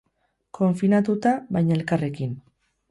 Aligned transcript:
Konfinatuta, 0.59 1.37
baina 1.59 1.79
elkarrekin. 1.81 2.37